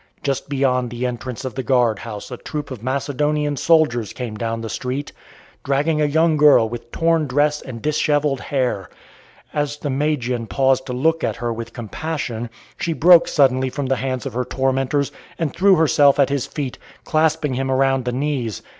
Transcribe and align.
Just 0.23 0.49
beyond 0.49 0.89
the 0.89 1.05
entrance 1.05 1.45
of 1.45 1.53
the 1.53 1.61
guard 1.61 1.99
house 1.99 2.31
a 2.31 2.37
troop 2.37 2.71
of 2.71 2.81
Macedonian 2.81 3.55
soldiers 3.55 4.13
came 4.13 4.35
down 4.35 4.61
the 4.61 4.67
street, 4.67 5.11
dragging 5.63 6.01
a 6.01 6.05
young 6.05 6.37
girl 6.37 6.67
with 6.67 6.91
torn 6.91 7.27
dress 7.27 7.61
and 7.61 7.83
dishevelled 7.83 8.39
hair. 8.41 8.89
As 9.53 9.77
the 9.77 9.91
Magian 9.91 10.47
paused 10.47 10.87
to 10.87 10.93
look 10.93 11.23
at 11.23 11.35
her 11.35 11.53
with 11.53 11.73
compassion, 11.73 12.49
she 12.77 12.93
broke 12.93 13.27
suddenly 13.27 13.69
from 13.69 13.85
the 13.85 13.97
hands 13.97 14.25
of 14.25 14.33
her 14.33 14.43
tormentors, 14.43 15.11
and 15.37 15.53
threw 15.55 15.75
herself 15.75 16.19
at 16.19 16.29
his 16.29 16.47
feet, 16.47 16.79
clasping 17.03 17.53
him 17.53 17.69
around 17.69 18.05
the 18.05 18.11
knees. 18.11 18.63